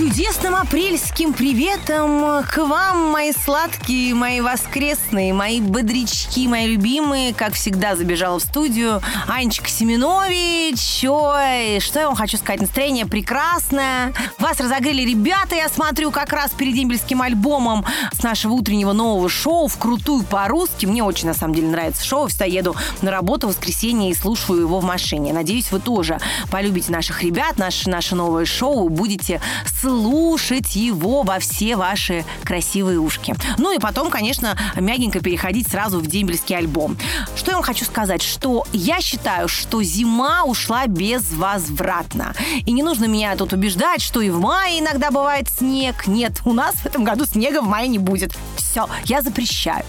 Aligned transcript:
С 0.00 0.02
чудесным 0.02 0.54
апрельским 0.54 1.34
приветом 1.34 2.42
к 2.44 2.56
вам, 2.56 3.10
мои 3.10 3.32
сладкие, 3.32 4.14
мои 4.14 4.40
воскресные, 4.40 5.34
мои 5.34 5.60
бодрячки, 5.60 6.48
мои 6.48 6.68
любимые. 6.68 7.34
Как 7.34 7.52
всегда, 7.52 7.96
забежала 7.96 8.38
в 8.38 8.42
студию 8.42 9.02
Анечка 9.28 9.68
Семенович. 9.68 11.04
Ой, 11.06 11.80
что 11.80 12.00
я 12.00 12.06
вам 12.06 12.16
хочу 12.16 12.38
сказать, 12.38 12.62
настроение 12.62 13.04
прекрасное. 13.04 14.14
Вас 14.38 14.58
разогрели 14.58 15.02
ребята, 15.02 15.54
я 15.54 15.68
смотрю, 15.68 16.10
как 16.10 16.32
раз 16.32 16.52
перед 16.52 16.72
дембельским 16.76 17.20
альбомом 17.20 17.84
с 18.14 18.22
нашего 18.22 18.54
утреннего 18.54 18.94
нового 18.94 19.28
шоу 19.28 19.68
«Вкрутую 19.68 20.24
по-русски». 20.24 20.86
Мне 20.86 21.04
очень, 21.04 21.28
на 21.28 21.34
самом 21.34 21.54
деле, 21.54 21.68
нравится 21.68 22.02
шоу. 22.02 22.28
Всегда 22.28 22.46
еду 22.46 22.74
на 23.02 23.10
работу 23.10 23.48
в 23.48 23.50
воскресенье 23.50 24.10
и 24.10 24.14
слушаю 24.14 24.60
его 24.62 24.80
в 24.80 24.84
машине. 24.84 25.34
Надеюсь, 25.34 25.70
вы 25.70 25.78
тоже 25.78 26.18
полюбите 26.50 26.90
наших 26.90 27.22
ребят, 27.22 27.58
наше, 27.58 27.90
наше 27.90 28.14
новое 28.14 28.46
шоу, 28.46 28.88
будете 28.88 29.42
слушать 29.90 30.76
его 30.76 31.24
во 31.24 31.40
все 31.40 31.74
ваши 31.74 32.24
красивые 32.44 33.00
ушки. 33.00 33.34
Ну 33.58 33.74
и 33.74 33.80
потом, 33.80 34.08
конечно, 34.08 34.56
мягенько 34.76 35.18
переходить 35.18 35.68
сразу 35.68 35.98
в 35.98 36.06
дембельский 36.06 36.56
альбом. 36.56 36.96
Что 37.34 37.50
я 37.50 37.56
вам 37.56 37.64
хочу 37.64 37.84
сказать, 37.84 38.22
что 38.22 38.64
я 38.72 39.00
считаю, 39.00 39.48
что 39.48 39.82
зима 39.82 40.44
ушла 40.44 40.86
безвозвратно. 40.86 42.34
И 42.66 42.70
не 42.70 42.84
нужно 42.84 43.06
меня 43.06 43.34
тут 43.34 43.52
убеждать, 43.52 44.00
что 44.00 44.20
и 44.20 44.30
в 44.30 44.38
мае 44.38 44.78
иногда 44.78 45.10
бывает 45.10 45.48
снег. 45.50 46.06
Нет, 46.06 46.40
у 46.44 46.52
нас 46.52 46.76
в 46.76 46.86
этом 46.86 47.02
году 47.02 47.26
снега 47.26 47.60
в 47.60 47.66
мае 47.66 47.88
не 47.88 47.98
будет. 47.98 48.36
Все, 48.70 48.88
я 49.06 49.20
запрещаю. 49.20 49.84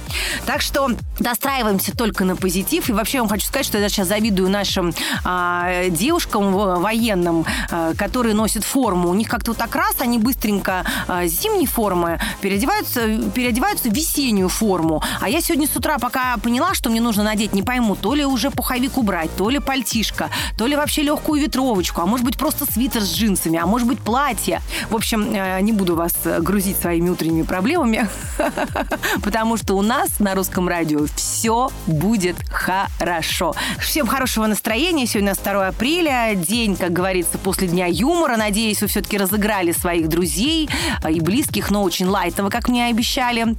Так 0.48 0.62
что 0.62 0.90
достраиваемся 1.20 1.96
только 1.96 2.26
на 2.26 2.36
позитив. 2.36 2.90
И 2.90 2.94
вообще 2.94 3.18
я 3.18 3.22
вам 3.22 3.30
хочу 3.30 3.46
сказать, 3.46 3.68
что 3.68 3.78
я 3.78 3.90
сейчас 3.90 4.08
завидую 4.08 4.50
нашим 4.50 4.92
а, 5.24 5.88
девушкам 5.90 6.52
военным, 6.52 7.46
а, 7.70 7.94
которые 7.94 8.34
носят 8.34 8.64
форму. 8.64 9.10
У 9.10 9.14
них 9.14 9.30
как-то 9.30 9.52
вот 9.52 9.58
так 9.58 9.76
раз 9.76 9.96
они 10.00 10.18
быстренько 10.18 10.84
а, 11.08 11.28
зимней 11.28 11.68
формы 11.68 12.20
переодеваются, 12.42 13.02
переодеваются 13.36 13.90
в 13.90 13.94
весеннюю 13.94 14.50
форму. 14.50 15.04
А 15.20 15.30
я 15.30 15.42
сегодня 15.42 15.68
с 15.68 15.76
утра 15.76 16.00
пока 16.00 16.38
поняла, 16.38 16.74
что 16.74 16.90
мне 16.90 17.02
нужно 17.02 17.22
надеть, 17.24 17.54
не 17.54 17.62
пойму, 17.62 17.96
то 17.96 18.16
ли 18.16 18.26
уже 18.26 18.50
пуховик 18.50 18.98
убрать, 18.98 19.30
то 19.38 19.52
ли 19.52 19.60
пальтишко, 19.60 20.32
то 20.58 20.66
ли 20.66 20.76
вообще 20.76 21.04
легкую 21.04 21.40
ветровочку, 21.40 22.02
а 22.02 22.08
может 22.08 22.26
быть 22.26 22.38
просто 22.38 22.66
свитер 22.66 23.02
с 23.02 23.14
джинсами, 23.14 23.60
а 23.60 23.68
может 23.68 23.88
быть 23.88 24.00
платье. 24.00 24.60
В 24.90 24.96
общем, 24.96 25.36
э, 25.36 25.62
не 25.62 25.72
буду 25.72 25.96
вас 25.96 26.14
грузить 26.40 26.78
своими 26.78 27.10
утренними 27.10 27.44
проблемами, 27.44 28.10
потому 29.24 29.58
что 29.58 29.76
у 29.76 29.82
нас 29.82 30.20
на 30.20 30.36
русском 30.36 30.68
радио 30.68 31.06
все 31.16 31.70
будет 31.88 32.36
хорошо. 32.50 33.56
Всем 33.80 34.08
хорошего 34.08 34.48
настроения. 34.48 35.06
Сегодня 35.06 35.36
2 35.36 35.68
апреля, 35.68 36.34
день, 36.36 36.76
как 36.76 36.94
говорится, 36.94 37.38
после 37.38 37.68
Дня 37.68 37.88
юмора. 37.88 38.38
Надеюсь, 38.38 38.82
вы 38.82 38.88
все-таки 38.88 39.18
разыграли 39.18 39.72
своих 39.72 40.10
друзей 40.10 40.70
и 41.10 41.20
близких, 41.20 41.72
но 41.72 41.84
очень 41.84 42.08
лайтово, 42.08 42.50
как 42.50 42.68
мне 42.68 42.88
обещали. 42.88 43.56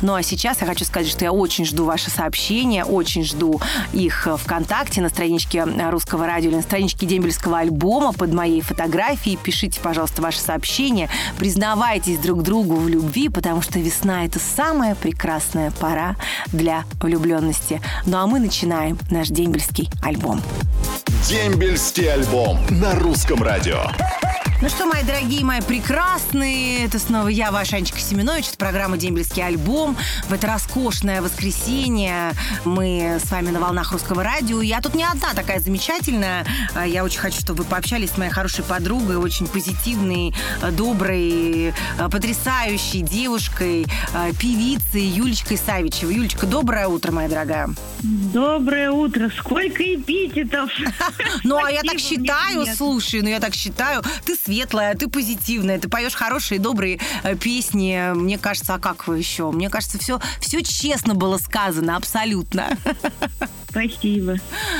Ну 0.00 0.14
а 0.14 0.22
сейчас 0.22 0.60
я 0.60 0.66
хочу 0.66 0.84
сказать, 0.84 1.08
что 1.08 1.24
я 1.24 1.32
очень 1.32 1.64
жду 1.64 1.84
ваши 1.84 2.10
сообщения, 2.10 2.84
очень 2.84 3.24
жду 3.24 3.60
их 3.92 4.28
ВКонтакте 4.42 5.00
на 5.00 5.08
страничке 5.08 5.64
Русского 5.64 6.26
радио 6.26 6.50
или 6.50 6.56
на 6.56 6.62
страничке 6.62 7.06
Дембельского 7.06 7.58
альбома 7.58 8.12
под 8.12 8.32
моей 8.32 8.60
фотографией. 8.60 9.36
Пишите, 9.36 9.80
пожалуйста, 9.80 10.22
ваши 10.22 10.40
сообщения. 10.40 11.08
Признавайтесь 11.38 12.18
друг 12.18 12.42
другу 12.42 12.76
в 12.76 12.88
любви, 12.88 13.28
потому 13.28 13.62
что 13.62 13.78
весна– 13.78 14.24
это 14.26 14.38
самая 14.54 14.94
прекрасная 14.94 15.70
пора 15.70 16.16
для 16.52 16.84
влюбленности. 17.00 17.80
Ну 18.06 18.18
а 18.18 18.26
мы 18.26 18.40
начинаем 18.40 18.98
наш 19.10 19.28
дембельский 19.28 19.90
альбом. 20.02 20.40
Дембельский 21.28 22.12
альбом 22.12 22.58
на 22.70 22.94
русском 22.94 23.42
радио. 23.42 23.82
Ну 24.64 24.70
что, 24.70 24.86
мои 24.86 25.02
дорогие, 25.02 25.44
мои 25.44 25.60
прекрасные, 25.60 26.86
это 26.86 26.98
снова 26.98 27.28
я, 27.28 27.52
ваша 27.52 27.76
Анечка 27.76 27.98
Семенович, 27.98 28.48
это 28.48 28.56
программа 28.56 28.96
«Дембельский 28.96 29.44
альбом». 29.44 29.94
В 30.26 30.32
это 30.32 30.46
роскошное 30.46 31.20
воскресенье 31.20 32.32
мы 32.64 33.20
с 33.22 33.30
вами 33.30 33.50
на 33.50 33.60
волнах 33.60 33.92
русского 33.92 34.24
радио. 34.24 34.62
Я 34.62 34.80
тут 34.80 34.94
не 34.94 35.04
одна 35.04 35.34
такая 35.34 35.60
замечательная. 35.60 36.46
Я 36.86 37.04
очень 37.04 37.18
хочу, 37.18 37.40
чтобы 37.40 37.64
вы 37.64 37.68
пообщались 37.68 38.12
с 38.12 38.16
моей 38.16 38.30
хорошей 38.30 38.64
подругой, 38.64 39.16
очень 39.16 39.46
позитивной, 39.48 40.34
доброй, 40.72 41.74
потрясающей 42.10 43.02
девушкой, 43.02 43.84
певицей 44.40 45.02
Юлечкой 45.02 45.58
Савичевой. 45.58 46.14
Юлечка, 46.14 46.46
доброе 46.46 46.88
утро, 46.88 47.12
моя 47.12 47.28
дорогая. 47.28 47.68
Доброе 48.02 48.90
утро. 48.90 49.30
Сколько 49.36 49.82
эпитетов. 49.82 50.70
Ну, 51.42 51.62
а 51.62 51.70
я 51.70 51.82
так 51.82 51.98
считаю, 51.98 52.64
слушай, 52.74 53.20
ну 53.20 53.28
я 53.28 53.40
так 53.40 53.54
считаю. 53.54 54.02
Ты 54.24 54.34
светлая, 54.54 54.94
ты 54.94 55.08
позитивная, 55.08 55.80
ты 55.80 55.88
поешь 55.88 56.14
хорошие, 56.14 56.60
добрые 56.60 57.00
э, 57.24 57.34
песни. 57.34 58.12
Мне 58.14 58.38
кажется, 58.38 58.74
а 58.74 58.78
как 58.78 59.08
вы 59.08 59.18
еще? 59.18 59.50
Мне 59.50 59.68
кажется, 59.68 59.98
все, 59.98 60.20
все 60.40 60.62
честно 60.62 61.14
было 61.14 61.38
сказано, 61.38 61.96
абсолютно. 61.96 62.68
Спасибо. 63.74 64.36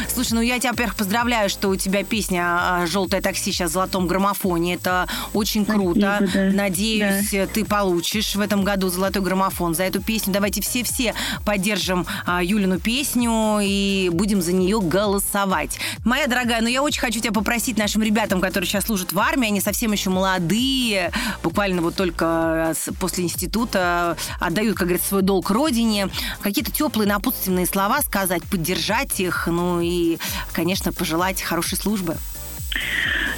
Слушай, 0.08 0.34
ну 0.34 0.40
я 0.40 0.58
тебя, 0.60 0.70
во-первых, 0.70 0.94
поздравляю, 0.96 1.48
что 1.50 1.68
у 1.68 1.74
тебя 1.76 2.04
песня 2.04 2.84
«Желтое 2.86 3.20
такси» 3.20 3.50
сейчас 3.50 3.70
в 3.70 3.72
золотом 3.74 4.06
граммофоне. 4.06 4.74
Это 4.74 5.08
очень 5.32 5.64
круто. 5.64 6.18
Спасибо, 6.20 6.50
да. 6.50 6.56
Надеюсь, 6.62 7.30
Да. 7.32 7.46
ты 7.46 7.64
получишь 7.64 8.36
в 8.36 8.40
этом 8.40 8.62
году 8.62 8.88
золотой 8.90 9.20
граммофон 9.22 9.74
за 9.74 9.82
эту 9.82 10.00
песню. 10.00 10.32
Давайте 10.32 10.60
все-все 10.60 11.12
поддержим 11.44 12.06
а, 12.24 12.42
Юлину 12.44 12.78
песню 12.78 13.58
и 13.60 14.10
будем 14.12 14.40
за 14.40 14.52
нее 14.52 14.80
голосовать. 14.80 15.78
Моя 16.04 16.28
дорогая, 16.28 16.60
ну 16.62 16.68
я 16.68 16.80
очень 16.82 17.00
хочу 17.00 17.18
тебя 17.18 17.32
попросить 17.32 17.76
нашим 17.76 18.00
ребятам, 18.02 18.40
которые 18.40 18.68
сейчас 18.68 18.84
служат 18.84 19.12
в 19.12 19.18
армии, 19.18 19.48
они 19.48 19.60
совсем 19.60 19.90
еще 19.90 20.10
молодые, 20.10 21.10
буквально 21.42 21.82
вот 21.82 21.96
только 21.96 22.74
с- 22.76 22.92
после 23.00 23.24
института 23.24 24.16
отдают, 24.38 24.76
как 24.76 24.86
говорится, 24.86 25.08
свой 25.08 25.22
долг 25.22 25.50
родине. 25.50 26.08
Какие-то 26.42 26.70
теплые 26.70 27.08
напутственные 27.08 27.66
слова 27.66 28.00
сказать, 28.02 28.42
поддержать 28.44 28.83
их, 29.20 29.46
ну 29.46 29.80
и, 29.80 30.18
конечно, 30.52 30.92
пожелать 30.92 31.42
хорошей 31.42 31.78
службы. 31.78 32.16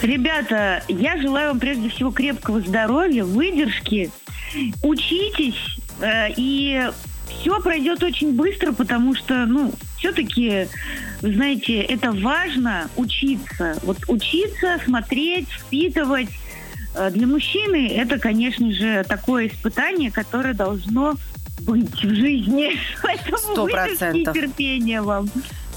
Ребята, 0.03 0.83
я 0.89 1.21
желаю 1.21 1.49
вам 1.49 1.61
прежде 1.61 1.89
всего 1.89 2.11
крепкого 2.11 2.61
здоровья, 2.61 3.25
выдержки. 3.25 4.11
Учитесь, 4.83 5.79
э, 6.01 6.29
и 6.37 6.91
все 7.29 7.61
пройдет 7.61 8.03
очень 8.03 8.33
быстро, 8.35 8.73
потому 8.73 9.15
что, 9.15 9.47
ну, 9.47 9.73
все-таки, 9.99 10.69
знаете, 11.21 11.81
это 11.81 12.13
важно 12.13 12.89
учиться. 12.97 13.79
Вот 13.83 13.99
учиться, 14.09 14.79
смотреть, 14.85 15.49
впитывать. 15.49 16.29
Э, 16.95 17.11
Для 17.11 17.27
мужчины 17.27 17.89
это, 17.89 18.19
конечно 18.19 18.73
же, 18.73 19.05
такое 19.09 19.49
испытание, 19.49 20.11
которое 20.11 20.55
должно 20.55 21.15
быть 21.67 22.03
в 22.03 22.15
жизни. 22.15 22.79
Поэтому 23.03 23.39
Сто 23.39 23.67
процентов. 23.67 24.35
терпения 24.35 25.03
вам. 25.03 25.29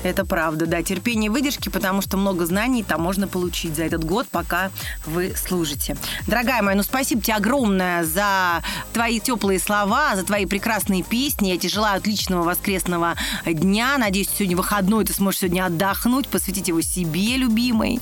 Это 0.04 0.26
правда, 0.26 0.66
да. 0.66 0.82
Терпение 0.82 1.28
и 1.28 1.30
выдержки, 1.30 1.70
потому 1.70 2.02
что 2.02 2.18
много 2.18 2.46
знаний 2.46 2.84
там 2.84 3.02
можно 3.02 3.28
получить 3.28 3.76
за 3.76 3.84
этот 3.84 4.04
год, 4.04 4.28
пока 4.30 4.72
вы 5.06 5.34
служите. 5.36 5.98
Дорогая 6.28 6.62
моя, 6.62 6.78
ну 6.78 6.84
спасибо 6.84 7.22
тебе 7.22 7.36
огромное 7.36 8.04
за 8.04 8.64
твои 8.94 9.20
теплые 9.20 9.60
слова, 9.60 10.16
за 10.16 10.24
твои 10.24 10.46
прекрасные 10.46 11.04
песни. 11.04 11.50
Я 11.50 11.58
тебе 11.58 11.70
желаю 11.70 11.98
отличного 11.98 12.44
воскресного 12.44 13.16
дня. 13.46 13.98
Надеюсь, 13.98 14.30
сегодня 14.30 14.56
выходной, 14.56 15.04
ты 15.06 15.14
сможешь 15.14 15.42
сегодня 15.42 15.66
отдохнуть, 15.66 16.28
посвятить 16.28 16.70
его 16.70 16.82
себе, 16.82 17.38
любимой. 17.38 18.00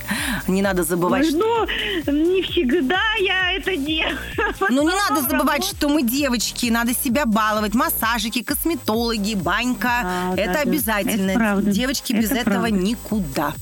Не 0.47 0.61
надо 0.61 0.83
забывать, 0.83 1.25
Ой, 1.25 1.31
что... 1.31 1.67
Ну, 2.05 2.11
не 2.11 2.41
всегда 2.43 3.01
я 3.19 3.53
это 3.53 3.75
делаю. 3.75 4.17
Ну, 4.69 4.87
не 4.87 4.95
надо 4.95 5.21
забывать, 5.21 5.61
работа. 5.61 5.75
что 5.75 5.89
мы 5.89 6.03
девочки, 6.03 6.67
надо 6.67 6.93
себя 6.93 7.25
баловать. 7.25 7.73
Массажики, 7.73 8.43
косметологи, 8.43 9.33
банька. 9.33 10.33
Да, 10.35 10.41
это 10.41 10.53
да. 10.53 10.59
обязательно. 10.61 11.31
Это 11.31 11.39
правда. 11.39 11.71
Девочки, 11.87 12.11
без 12.11 12.31
Это 12.31 12.41
этого 12.41 12.59
правда. 12.67 12.71
никуда. 12.71 13.53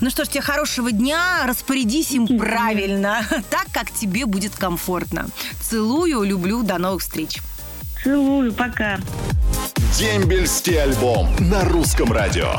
Ну 0.00 0.08
что 0.08 0.24
ж, 0.24 0.28
тебе 0.28 0.40
хорошего 0.40 0.92
дня. 0.92 1.42
Распорядись 1.46 2.12
им 2.12 2.28
правильно, 2.38 3.26
так, 3.50 3.66
как 3.72 3.90
тебе 3.90 4.24
будет 4.24 4.54
комфортно. 4.54 5.26
Целую, 5.60 6.22
люблю. 6.22 6.62
До 6.62 6.78
новых 6.78 7.02
встреч. 7.02 7.40
Целую, 8.04 8.52
пока. 8.52 9.00
Дембельский 9.98 10.80
альбом 10.80 11.28
на 11.40 11.64
русском 11.64 12.12
радио. 12.12 12.52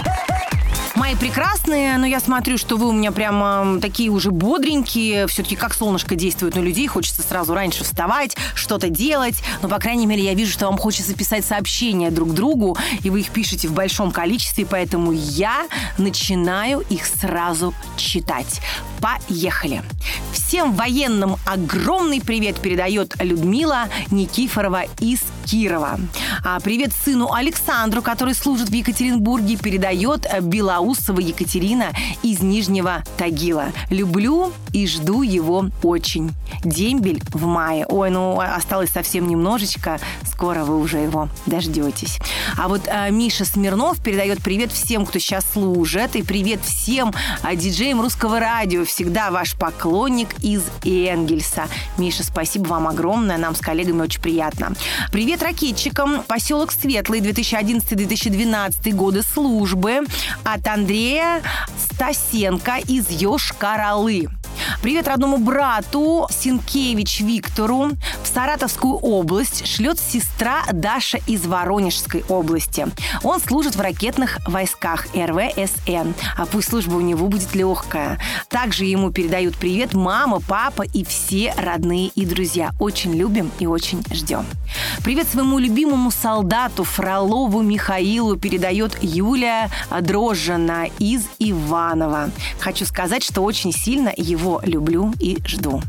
Мои 0.96 1.16
прекрасные, 1.16 1.98
но 1.98 2.06
я 2.06 2.20
смотрю, 2.20 2.60
что 2.60 2.78
вы 2.78 2.88
у 2.88 2.92
меня 2.92 3.12
прямо 3.12 3.80
такие 3.82 4.12
уже 4.12 4.30
бодренькие. 4.30 5.26
Все-таки 5.26 5.56
как 5.56 5.74
солнышко 5.74 6.14
действует 6.16 6.56
на 6.56 6.60
людей. 6.60 6.86
Хочется 6.86 7.24
сразу 7.24 7.56
раньше 7.56 7.84
вставать, 7.84 8.38
что-то 8.54 8.90
делать. 8.90 9.42
Но, 9.64 9.70
по 9.70 9.80
крайней 9.80 10.06
мере, 10.06 10.24
я 10.24 10.36
вижу, 10.36 10.52
что 10.52 10.68
вам 10.68 10.78
хочется 10.78 11.16
писать 11.16 11.46
сообщения 11.46 12.12
друг 12.12 12.34
другу, 12.34 12.78
и 13.02 13.10
вы 13.10 13.22
их 13.22 13.32
пишете 13.32 13.68
в 13.68 13.74
большом 13.74 14.12
количестве, 14.12 14.68
поэтому 14.68 15.12
я 15.12 15.68
начинаю 15.98 16.82
их 16.82 17.08
сразу 17.08 17.74
читать. 17.98 18.62
Поехали! 19.02 19.82
Всем 20.32 20.74
военным 20.74 21.38
огромный 21.48 22.22
привет 22.22 22.60
передает 22.60 23.16
Людмила 23.20 23.90
Никифорова 24.12 24.84
из 25.00 25.22
Кирова. 25.46 26.00
А 26.44 26.60
привет 26.60 26.92
сыну 26.94 27.32
Александру, 27.32 28.02
который 28.02 28.34
служит 28.34 28.70
в 28.70 28.74
Екатеринбурге, 28.74 29.58
передает 29.58 30.28
Белоусова 30.42 31.20
Екатерина 31.20 31.92
из 32.22 32.42
Нижнего 32.42 33.04
Тагила. 33.18 33.68
Люблю 33.90 34.52
и 34.72 34.88
жду 34.88 35.22
его 35.22 35.70
очень. 35.84 36.32
Дембель 36.64 37.22
в 37.32 37.46
мае. 37.46 37.86
Ой, 37.88 38.10
ну 38.10 38.40
осталось 38.40 38.90
совсем 38.90 39.28
немножечко. 39.28 40.00
Скоро 40.24 40.64
вы 40.64 40.80
уже 40.80 40.98
его 40.98 41.30
дождетесь. 41.46 42.20
А 42.58 42.68
вот 42.68 42.88
а, 42.88 43.10
Миша 43.10 43.46
Смирнов 43.46 44.02
передает 44.02 44.42
привет 44.42 44.72
всем, 44.72 45.06
кто 45.06 45.20
сейчас 45.20 45.46
служит. 45.52 46.16
И 46.16 46.24
привет 46.24 46.62
всем 46.64 47.14
а, 47.42 47.56
диджеям 47.56 48.02
русского 48.02 48.40
радио. 48.40 48.86
Всегда 48.86 49.32
ваш 49.32 49.56
поклонник 49.56 50.30
из 50.42 50.64
Энгельса. 50.84 51.68
Миша, 51.98 52.24
спасибо 52.24 52.68
вам 52.68 52.88
огромное. 52.88 53.38
Нам 53.38 53.56
с 53.56 53.60
коллегами 53.60 54.02
очень 54.02 54.22
приятно. 54.22 54.74
Привет 55.12 55.33
ракетчикам. 55.42 56.24
Поселок 56.24 56.72
Светлый, 56.72 57.20
2011-2012 57.22 58.92
годы 58.94 59.24
службы. 59.24 60.02
От 60.44 60.68
Андрея 60.68 61.42
Стасенко 61.78 62.78
из 62.88 63.10
Йошкар-Олы. 63.10 64.30
Привет 64.82 65.08
родному 65.08 65.38
брату 65.38 66.28
Синкевич 66.30 67.22
Виктору. 67.22 67.92
Саратовскую 68.34 68.96
область 68.96 69.68
шлет 69.68 70.00
сестра 70.00 70.64
Даша 70.72 71.20
из 71.28 71.46
Воронежской 71.46 72.24
области. 72.30 72.88
Он 73.22 73.40
служит 73.40 73.76
в 73.76 73.82
ракетных 73.82 74.40
войсках 74.48 75.06
РВСН. 75.14 76.14
А 76.36 76.46
пусть 76.48 76.70
служба 76.70 76.96
у 76.96 77.02
него 77.02 77.28
будет 77.28 77.54
легкая. 77.54 78.20
Также 78.50 78.86
ему 78.86 79.12
передают 79.12 79.56
привет 79.56 79.94
мама, 79.94 80.40
папа 80.40 80.82
и 80.82 81.04
все 81.04 81.54
родные 81.58 82.08
и 82.08 82.26
друзья. 82.26 82.72
Очень 82.80 83.14
любим 83.14 83.52
и 83.60 83.68
очень 83.68 84.04
ждем. 84.12 84.48
Привет 85.04 85.28
своему 85.28 85.60
любимому 85.60 86.10
солдату 86.10 86.84
Фролову 86.84 87.62
Михаилу 87.62 88.36
передает 88.36 88.98
Юлия 89.04 89.70
Дрожжина 90.02 90.88
из 90.98 91.26
Иванова. 91.38 92.32
Хочу 92.60 92.86
сказать, 92.86 93.24
что 93.24 93.42
очень 93.42 93.72
сильно 93.72 94.12
его 94.16 94.60
люблю 94.64 95.14
и 95.20 95.38
жду. 95.46 95.84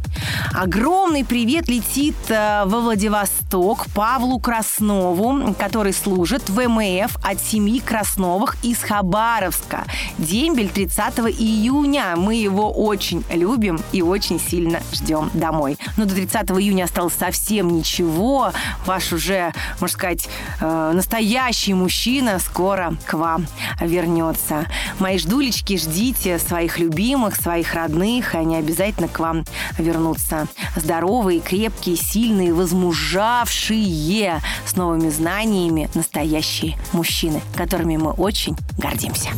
Огромный 0.52 1.24
привет 1.24 1.68
летит 1.68 2.14
во 2.34 2.80
Владивосток 2.80 3.86
Павлу 3.94 4.40
Краснову, 4.40 5.54
который 5.54 5.92
служит 5.92 6.48
в 6.48 6.68
МФ 6.68 7.16
от 7.22 7.40
семьи 7.40 7.78
Красновых 7.78 8.56
из 8.62 8.78
Хабаровска. 8.78 9.84
Дембель 10.18 10.68
30 10.68 11.18
июня. 11.38 12.14
Мы 12.16 12.34
его 12.34 12.72
очень 12.72 13.24
любим 13.30 13.80
и 13.92 14.02
очень 14.02 14.40
сильно 14.40 14.80
ждем 14.92 15.30
домой. 15.32 15.78
Но 15.96 16.06
до 16.06 16.14
30 16.14 16.50
июня 16.50 16.84
осталось 16.84 17.14
совсем 17.14 17.68
ничего. 17.76 18.52
Ваш 18.84 19.12
уже, 19.12 19.52
можно 19.80 19.94
сказать, 19.96 20.28
э, 20.60 20.92
настоящий 20.92 21.74
мужчина 21.74 22.38
скоро 22.40 22.96
к 23.06 23.14
вам 23.14 23.46
вернется. 23.80 24.66
Мои 24.98 25.18
ждулечки, 25.18 25.76
ждите 25.76 26.38
своих 26.38 26.78
любимых, 26.78 27.36
своих 27.36 27.74
родных, 27.74 28.34
они 28.34 28.56
обязательно 28.56 29.08
к 29.08 29.20
вам 29.20 29.44
вернутся. 29.78 30.48
Здоровые, 30.76 31.40
крепкие, 31.40 31.96
сильные, 31.96 32.23
возмужавшие, 32.52 34.42
с 34.66 34.76
новыми 34.76 35.10
знаниями 35.10 35.90
настоящие 35.94 36.76
мужчины, 36.92 37.40
которыми 37.56 37.96
мы 37.96 38.12
очень 38.12 38.56
гордимся. 38.78 39.30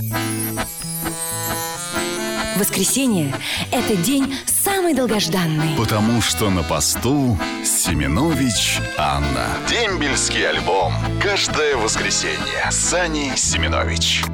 Воскресенье– 2.56 3.35
это 3.71 3.97
день 3.97 4.35
самый 4.47 4.94
долгожданный. 4.94 5.77
Потому 5.77 6.23
что 6.23 6.49
на 6.49 6.62
посту 6.62 7.38
Семенович 7.62 8.79
Анна. 8.97 9.49
Дембельский 9.69 10.49
альбом. 10.49 10.94
Каждое 11.23 11.77
воскресенье. 11.77 12.71
Сани 12.71 13.33
Семенович. 13.37 14.25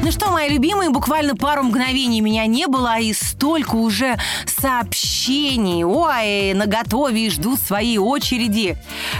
Ну 0.00 0.12
что, 0.12 0.30
мои 0.30 0.48
любимые, 0.48 0.90
буквально 0.90 1.34
пару 1.34 1.64
мгновений 1.64 2.20
меня 2.20 2.46
не 2.46 2.66
было, 2.66 2.98
и 2.98 3.12
столько 3.12 3.74
уже 3.74 4.16
сообщений. 4.46 5.84
Ой, 5.84 6.54
на 6.54 6.66
готове 6.66 7.28
жду 7.28 7.56
своей 7.56 7.98
очереди. 7.98 8.76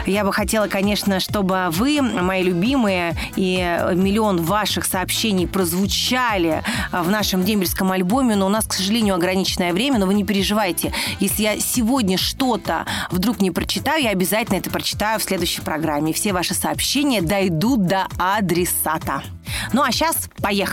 Я 0.07 0.25
бы 0.25 0.33
хотела, 0.33 0.69
конечно, 0.69 1.19
чтобы 1.19 1.67
вы, 1.73 2.01
мои 2.01 2.43
любимые, 2.43 3.17
и 3.35 3.57
миллион 3.95 4.41
ваших 4.43 4.85
сообщений 4.85 5.49
прозвучали 5.49 6.63
в 6.93 7.11
нашем 7.11 7.45
дембельском 7.45 7.91
альбоме, 7.91 8.37
но 8.37 8.47
у 8.47 8.49
нас, 8.49 8.65
к 8.65 8.73
сожалению, 8.73 9.17
ограниченное 9.17 9.73
время, 9.73 9.99
но 9.99 10.07
вы 10.07 10.15
не 10.15 10.25
переживайте. 10.25 10.93
Если 11.19 11.43
я 11.43 11.59
сегодня 11.59 12.17
что-то 12.17 12.87
вдруг 13.11 13.41
не 13.41 13.51
прочитаю, 13.51 14.05
я 14.05 14.11
обязательно 14.11 14.57
это 14.57 14.71
прочитаю 14.71 15.19
в 15.19 15.25
следующей 15.25 15.61
программе. 15.61 16.13
Все 16.13 16.33
ваши 16.33 16.55
сообщения 16.55 17.21
дойдут 17.21 17.85
до 17.85 18.07
адресата. 18.17 19.25
Ну 19.73 19.83
а 19.83 19.91
сейчас 19.91 20.31
поехали. 20.41 20.68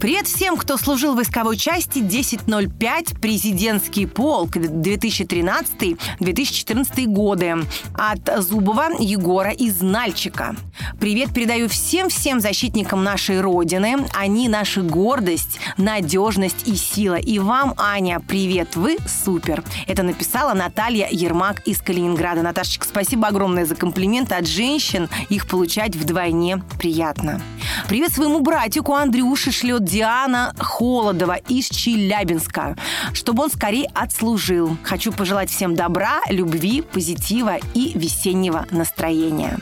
Привет 0.00 0.26
всем, 0.26 0.56
кто 0.56 0.76
служил 0.76 1.12
в 1.12 1.16
войсковой 1.16 1.56
части 1.56 1.98
1005 1.98 3.20
президентский 3.20 4.06
полк 4.06 4.56
2013-2014 4.56 7.06
годы 7.06 7.56
от 7.94 8.42
Зубова 8.42 8.90
Егора 8.98 9.50
из 9.50 9.82
Нальчика. 9.82 10.56
Привет 10.98 11.34
передаю 11.34 11.68
всем-всем 11.68 12.40
защитникам 12.40 13.04
нашей 13.04 13.40
Родины. 13.40 14.06
Они 14.14 14.48
наша 14.48 14.82
гордость, 14.82 15.60
надежность 15.76 16.66
и 16.66 16.74
сила. 16.76 17.16
И 17.16 17.38
вам, 17.38 17.74
Аня, 17.76 18.20
привет, 18.26 18.76
вы 18.76 18.96
супер. 19.06 19.62
Это 19.86 20.02
написала 20.02 20.54
Наталья 20.54 21.08
Ермак 21.10 21.60
из 21.66 21.82
Калининграда. 21.82 22.42
Наташечка, 22.42 22.86
спасибо 22.86 23.28
огромное 23.28 23.66
за 23.66 23.74
комплименты 23.74 24.34
от 24.34 24.46
женщин. 24.46 25.10
Их 25.28 25.46
получать 25.46 25.96
вдвойне 25.96 26.62
приятно. 26.78 27.42
Привет 27.88 28.12
своему 28.12 28.40
братику 28.40 28.94
Андрюше 29.18 29.50
шлет 29.50 29.82
Диана 29.82 30.54
Холодова 30.60 31.38
из 31.48 31.68
Челябинска, 31.68 32.76
чтобы 33.12 33.42
он 33.42 33.50
скорее 33.50 33.90
отслужил. 33.92 34.76
Хочу 34.84 35.10
пожелать 35.10 35.50
всем 35.50 35.74
добра, 35.74 36.20
любви, 36.28 36.82
позитива 36.82 37.56
и 37.74 37.98
весеннего 37.98 38.64
настроения. 38.70 39.58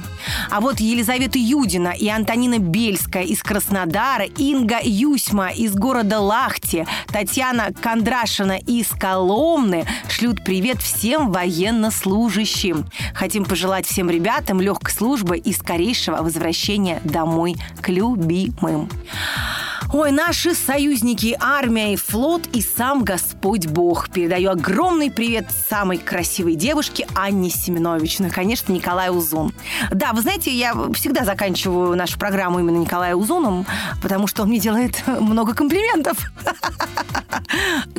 А 0.50 0.60
вот 0.60 0.78
Елизавета 0.78 1.38
Юдина 1.38 1.94
и 1.98 2.06
Антонина 2.06 2.58
Бельская 2.58 3.22
из 3.22 3.42
Краснодара, 3.42 4.24
Инга 4.24 4.78
Юсьма 4.82 5.48
из 5.48 5.74
города 5.74 6.20
Лахти, 6.20 6.86
Татьяна 7.06 7.72
Кондрашина 7.72 8.58
из 8.58 8.88
Коломны 8.88 9.86
шлют 10.10 10.44
привет 10.44 10.82
всем 10.82 11.32
военнослужащим. 11.32 12.84
Хотим 13.14 13.46
пожелать 13.46 13.86
всем 13.86 14.10
ребятам 14.10 14.60
легкой 14.60 14.92
службы 14.92 15.38
и 15.38 15.54
скорейшего 15.54 16.18
возвращения 16.18 17.00
домой 17.04 17.56
к 17.80 17.88
любимым. 17.88 18.90
Ой, 19.98 20.10
наши 20.10 20.54
союзники, 20.54 21.34
армия 21.40 21.94
и 21.94 21.96
флот 21.96 22.42
и 22.52 22.60
сам 22.60 23.02
Господь 23.02 23.66
Бог. 23.66 24.10
Передаю 24.10 24.50
огромный 24.50 25.10
привет 25.10 25.46
самой 25.70 25.96
красивой 25.96 26.54
девушке 26.54 27.06
Анне 27.14 27.48
Семенович. 27.48 28.18
Ну 28.18 28.26
и, 28.26 28.30
конечно, 28.30 28.74
Николай 28.74 29.08
Узун. 29.08 29.54
Да, 29.90 30.12
вы 30.12 30.20
знаете, 30.20 30.50
я 30.50 30.74
всегда 30.92 31.24
заканчиваю 31.24 31.96
нашу 31.96 32.18
программу 32.18 32.60
именно 32.60 32.76
Николая 32.76 33.14
Узуном, 33.14 33.64
потому 34.02 34.26
что 34.26 34.42
он 34.42 34.50
мне 34.50 34.58
делает 34.58 35.02
много 35.06 35.54
комплиментов. 35.54 36.18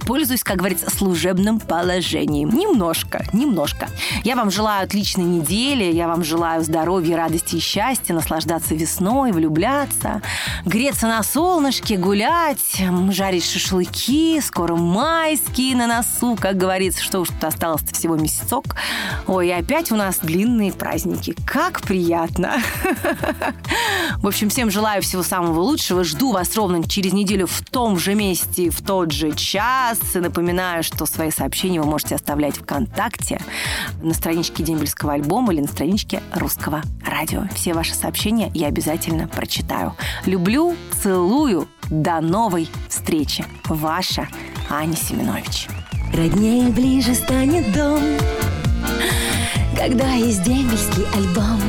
Пользуюсь, 0.08 0.42
как 0.42 0.60
говорится, 0.60 0.90
служебным 0.90 1.60
положением. 1.60 2.50
Немножко, 2.50 3.26
немножко. 3.34 3.90
Я 4.24 4.38
вам 4.38 4.50
желаю 4.50 4.86
отличной 4.86 5.26
недели, 5.26 5.84
я 5.84 6.08
вам 6.08 6.24
желаю 6.24 6.64
здоровья, 6.64 7.18
радости 7.18 7.58
и 7.58 7.60
счастья, 7.60 8.14
наслаждаться 8.14 8.74
весной, 8.74 9.34
влюбляться, 9.34 10.22
греться 10.64 11.08
на 11.08 11.22
солнышке, 11.24 11.98
гулять, 11.98 12.82
жарить 13.10 13.44
шашлыки, 13.44 14.40
скоро 14.40 14.78
майские 14.78 15.76
на 15.76 15.88
носу, 15.88 16.38
как 16.40 16.56
говорится, 16.56 17.04
что 17.04 17.20
уж 17.20 17.28
тут 17.28 17.44
осталось 17.44 17.82
всего 17.92 18.16
месяцок. 18.16 18.78
Ой, 19.28 19.50
и 19.50 19.52
опять 19.52 19.92
у 19.92 19.98
нас 19.98 20.20
длинные 20.20 20.72
праздники. 20.72 21.36
Как 21.46 21.82
приятно! 21.82 22.62
В 24.20 24.28
общем, 24.28 24.50
всем 24.50 24.72
желаю 24.72 25.02
всего 25.02 25.22
самого 25.22 25.60
лучшего. 25.60 26.06
Жду 26.06 26.32
вас 26.32 26.56
ровно 26.56 26.88
через 26.88 27.12
неделю 27.12 27.46
в 27.46 27.62
том 27.62 28.00
же 28.00 28.16
месте, 28.16 28.70
в 28.70 28.82
тот 28.82 29.12
же 29.12 29.34
час. 29.34 29.97
И 30.16 30.20
напоминаю, 30.20 30.84
что 30.84 31.06
свои 31.06 31.32
сообщения 31.32 31.80
вы 31.80 31.88
можете 31.88 32.16
оставлять 32.16 32.58
ВКонтакте, 32.58 33.40
на 34.02 34.14
страничке 34.14 34.64
Дембельского 34.64 35.14
альбома 35.14 35.54
или 35.54 35.62
на 35.62 35.68
страничке 35.68 36.22
Русского 36.34 36.82
радио. 37.06 37.44
Все 37.54 37.74
ваши 37.74 37.94
сообщения 37.94 38.52
я 38.54 38.68
обязательно 38.68 39.28
прочитаю. 39.28 39.96
Люблю, 40.26 40.76
целую 41.02 41.68
До 41.90 42.20
новой 42.20 42.70
встречи. 42.90 43.46
Ваша 43.66 44.28
Аня 44.70 44.96
Семенович. 44.96 45.68
Роднее 46.14 46.70
ближе 46.70 47.14
станет 47.14 47.72
дом, 47.74 48.02
когда 49.78 50.12
есть 50.14 50.44
дембельский 50.44 51.06
альбом. 51.16 51.62